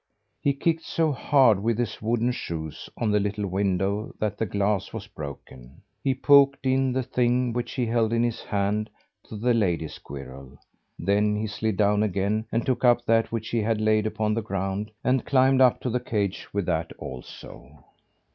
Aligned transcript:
He 0.41 0.53
kicked 0.53 0.81
so 0.83 1.11
hard 1.11 1.61
with 1.61 1.77
his 1.77 2.01
wooden 2.01 2.31
shoes 2.31 2.89
on 2.97 3.11
the 3.11 3.19
little 3.19 3.45
window 3.45 4.15
that 4.17 4.39
the 4.39 4.47
glass 4.47 4.91
was 4.91 5.05
broken. 5.05 5.83
He 6.03 6.15
poked 6.15 6.65
in 6.65 6.91
the 6.91 7.03
thing 7.03 7.53
which 7.53 7.73
he 7.73 7.85
held 7.85 8.11
in 8.11 8.23
his 8.23 8.41
hand 8.41 8.89
to 9.25 9.35
the 9.37 9.53
lady 9.53 9.87
squirrel. 9.87 10.57
Then 10.97 11.35
he 11.35 11.45
slid 11.45 11.77
down 11.77 12.01
again, 12.01 12.47
and 12.51 12.65
took 12.65 12.83
up 12.83 13.05
that 13.05 13.31
which 13.31 13.49
he 13.49 13.59
had 13.61 13.79
laid 13.79 14.07
upon 14.07 14.33
the 14.33 14.41
ground, 14.41 14.89
and 15.03 15.23
climbed 15.23 15.61
up 15.61 15.79
to 15.81 15.89
the 15.91 15.99
cage 15.99 16.47
with 16.51 16.65
that 16.65 16.91
also. 16.97 17.83